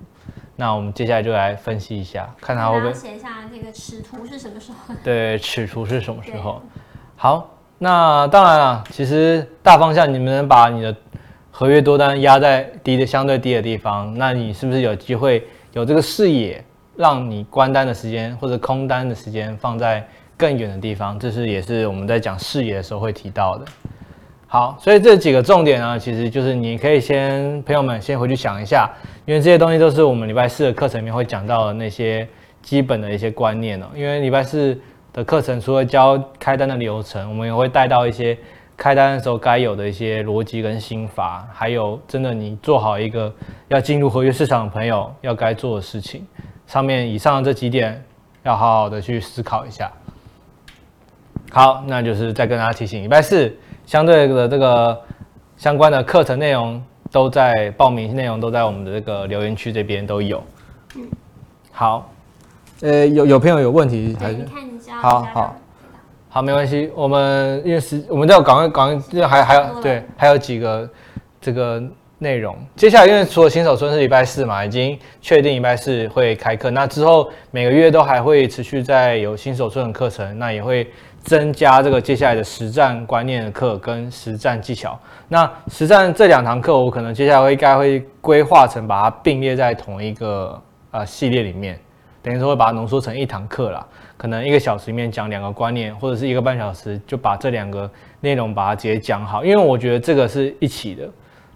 [0.57, 4.95] 那我们接下来就来分析一下，看它会不会写一下这个尺图是什么时候？
[5.05, 6.63] 对，尺图是什么时候？
[7.17, 10.97] 好，那当然了，其实大方向你们能把你的
[11.51, 16.65] 合约多单压在低的相对低的地方，那你是不是有机会有这个视野？
[16.97, 20.03] 让你关单的时间或者空单的时间放在
[20.35, 23.67] 更远的地方，这是也是我们在讲视野的时候会提到的。
[24.49, 28.89] 好，所以这几个重点呢，其实就是你可以先朋友们先回去想一下，
[29.25, 32.27] 因为这些东西都是我们礼拜四的课程里面会讲到的那些
[32.63, 33.87] 基本的一些观念哦。
[33.95, 34.81] 因为礼拜四
[35.13, 38.39] 的课程除了教开单的流程，我们也会带到一些
[38.77, 43.35] 开单的时候该有的一些逻辑跟心法，还有真的你做好一个
[43.67, 46.25] 要进入合约市场的朋友要该做的事情。
[46.69, 48.01] 上面以上的这几点
[48.45, 49.91] 要好好的去思考一下。
[51.51, 53.57] 好，那就是再跟大家提醒，礼拜四
[53.87, 55.01] 相对的这个
[55.57, 56.83] 相关的课程内容
[57.13, 60.43] 都在报名内容都在我们的这个留言区这边都有。
[60.97, 61.09] 嗯，
[61.71, 62.11] 好，
[62.81, 64.45] 呃，有有朋友有问题还是？
[65.01, 65.57] 好好
[66.29, 70.91] 好，没关系，我们因为时我们要赶快赶快，还还有对，还有几个
[71.41, 71.81] 这个
[72.19, 72.57] 内容。
[72.75, 80.91] 接下来因为除了新手村是礼拜四嘛，已经确定礼拜四会开课，那之后每个月都还会持续在有新手村的课程，那也会。
[81.27, 84.97] 增加这个接下来的实战观念的课跟实战技巧。
[85.27, 90.63] 那实战这两堂课，我可能接下来会应该会规划成把它并列在同一个
[90.93, 91.77] 呃系列里面，
[92.23, 93.85] 等于说会把它浓缩成一堂课啦。
[94.17, 99.45] 可能一个小时里面讲两个观念，或者是一个半小时就把这两个内容把它直接讲好。
[99.45, 101.09] 因为我觉得这个是一起的，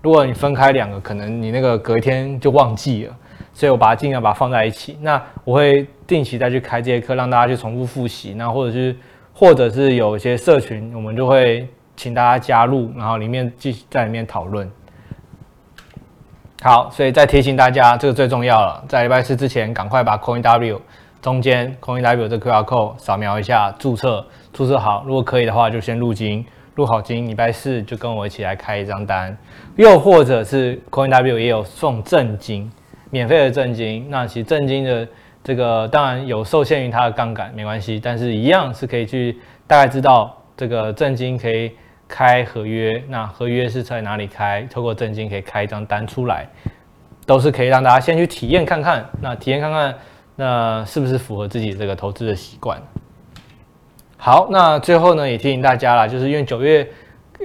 [0.03, 3.17] 如果你分开两个，可能你那个隔一天就忘记了。
[3.53, 4.99] 所以我把它尽量把它放在一起。
[5.01, 8.35] 那我会定期再去开这些课，让大家去重复复习。
[8.35, 8.97] 那或者是。
[9.33, 11.67] 或者是有一些社群，我们就会
[11.97, 14.71] 请大家加入，然后里面继续在里面讨论。
[16.63, 20.79] 好，所以再提醒大家，这个最重要了，在礼拜四之前，赶快把 CoinW
[21.23, 25.03] 中间 CoinW 这 QR code 扫描一下，注册，注册好。
[25.07, 29.35] 如果可以的话，就先入金，入好金，礼拜四就跟我一起来开一张单。
[29.77, 32.71] 又或者是 CoinW 也有送正金，
[33.09, 34.07] 免费的正金。
[34.11, 35.09] 那其实正金的。
[35.43, 41.73] 这个当然有受限于它的杠杆，没关系，但是一样是可以去大概知道这个正金可以
[42.07, 44.69] 开合约，那合约是在哪里开？
[44.71, 46.47] 透过正金可以开一张单出来，
[47.25, 49.95] 都是可以让大家先去体验看看，那体验看看，
[50.37, 52.79] 那是不是符合自己这个投资的习惯？
[54.19, 56.87] 好，那最后呢也提醒大家啦，就是因为九月，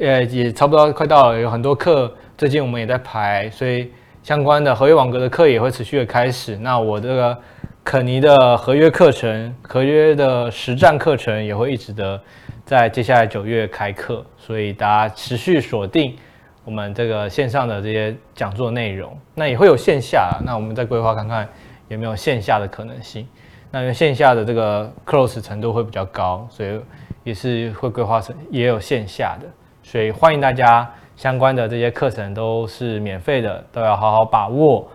[0.02, 3.90] 呃也差不多快到了，有很多课最近我们也在排，所以
[4.22, 6.58] 相关的合约网格的课也会持续的开始。
[6.58, 7.38] 那我这个。
[7.86, 10.50] 肯尼的合约课程、合约的。
[10.50, 12.20] 实战课程也会一直的。
[12.66, 16.16] 在接下来九月开课，所以大家持续锁定
[16.64, 17.80] 我们这个线上的。
[17.80, 19.16] 这些讲座内容。
[19.36, 21.48] 那也会有线下，那我们再规划看看
[21.88, 22.68] 有没有线下的。
[22.68, 23.28] 可能性。
[23.70, 24.44] 那因为线下的。
[24.44, 26.82] 这个 close 程度会比较高，所以
[27.24, 29.48] 也是会规划成也有线下的。
[29.84, 31.70] 所以欢迎大家相关的。
[31.70, 34.90] 这些课程都是免费的，都要好好把握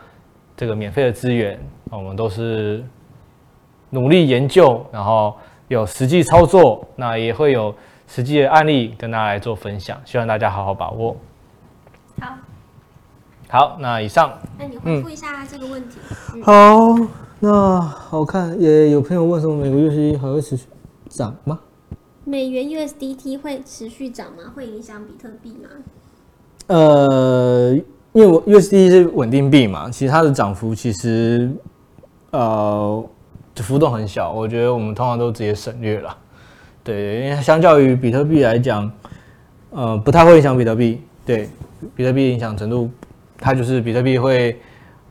[0.57, 1.13] 这个免费的。
[1.13, 1.57] 资源。
[1.99, 2.85] 我们都是
[3.91, 5.37] 努力研究，然后
[5.67, 7.75] 有实际操作，那也会有
[8.07, 11.17] 实际的案例跟大家来做分享，希望大家好好把握。
[12.21, 12.35] 好，
[13.49, 15.99] 好，那以上，那你回复一下这个问题。
[16.35, 17.09] 嗯、好，
[17.41, 20.67] 那好看，也有朋友问说，美国 USDT 还会持续
[21.09, 21.59] 涨吗？
[22.25, 24.53] 美元 USDT 会持续涨吗？
[24.55, 25.69] 会影响比特币吗？
[26.69, 27.75] 呃，
[28.13, 31.51] 因为我 USDT 是稳定币嘛，其实它的涨幅其实。
[32.31, 33.05] 呃，
[33.55, 36.17] 就浮动很小，我觉得我们通常都直接省略了。
[36.83, 38.91] 对，因为相较于比特币来讲，
[39.71, 41.03] 呃，不太会影响比特币。
[41.27, 41.49] 对，
[41.95, 42.91] 比特币影响程度，
[43.39, 44.53] 它就是比特币会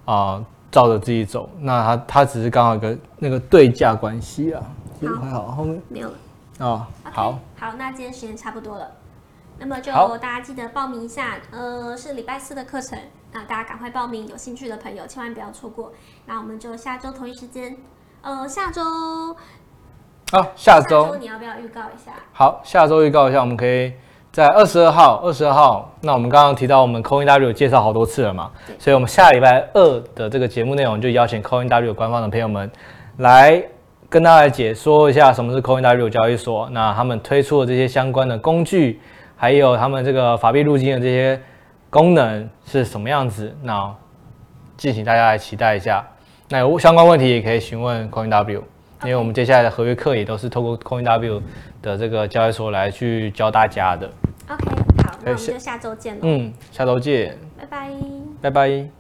[0.06, 1.50] 啊、呃、照着自己走。
[1.60, 4.62] 那它它只是刚好一个那个对价关系啊。
[5.02, 6.16] 好，还好，后面没有了。
[6.60, 7.40] 哦，okay, 好。
[7.58, 8.92] 好，那今天时间差不多了，
[9.60, 11.38] 那么就大家记得报名一下。
[11.52, 12.98] 呃，是礼拜四的课程。
[13.32, 15.92] 那大家赶快报名，有兴趣的朋友千万不要错过。
[16.26, 17.78] 那我们就下周同一时间，
[18.24, 18.82] 呃，下周，
[20.32, 22.14] 好，下周你要不要预告一下？
[22.34, 23.94] 好，下周预告一下，我们可以
[24.32, 25.94] 在二十二号，二十二号。
[26.02, 28.50] 那我们刚刚提到我们 CoinW 介绍好多次了嘛，
[28.80, 32.72] 所以我们下礼拜二的这个节目内容就邀请 CoinW 官方的朋友们
[33.18, 33.64] 来
[34.10, 39.00] 跟大家解说一下什么是 CoinW 交易所，那他们推出的这些相关的工具，
[39.40, 41.42] 还有他们这个法币入境的这些。
[41.92, 43.52] 功能是什么样子？
[43.64, 43.92] 那
[44.78, 46.06] 敬请大家来期待一下。
[46.48, 48.62] 那有相关问题也可以询问 CoinW，
[49.06, 51.42] 因为我们接下来的合约课也都是透过 CoinW
[51.82, 54.08] 的这个交易所来去教大家的。
[54.50, 54.64] OK，
[55.04, 56.20] 好，那我们就下周见了。
[56.22, 57.36] 嗯，下周见。
[57.58, 57.90] 拜拜。
[58.40, 58.99] 拜拜。